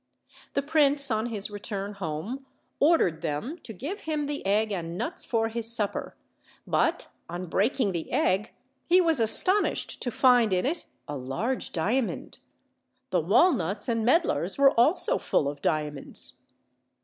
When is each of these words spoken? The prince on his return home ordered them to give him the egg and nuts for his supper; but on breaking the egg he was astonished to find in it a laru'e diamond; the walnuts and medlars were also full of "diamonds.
The 0.55 0.63
prince 0.63 1.11
on 1.11 1.27
his 1.27 1.51
return 1.51 1.93
home 1.93 2.47
ordered 2.79 3.21
them 3.21 3.59
to 3.59 3.71
give 3.71 4.01
him 4.01 4.25
the 4.25 4.43
egg 4.47 4.71
and 4.71 4.97
nuts 4.97 5.25
for 5.25 5.47
his 5.49 5.71
supper; 5.71 6.15
but 6.65 7.07
on 7.29 7.45
breaking 7.45 7.91
the 7.91 8.11
egg 8.11 8.51
he 8.87 8.99
was 8.99 9.19
astonished 9.19 10.01
to 10.01 10.09
find 10.09 10.53
in 10.53 10.65
it 10.65 10.87
a 11.07 11.13
laru'e 11.13 11.71
diamond; 11.71 12.39
the 13.11 13.21
walnuts 13.21 13.87
and 13.87 14.03
medlars 14.03 14.57
were 14.57 14.71
also 14.71 15.19
full 15.19 15.47
of 15.47 15.61
"diamonds. 15.61 16.37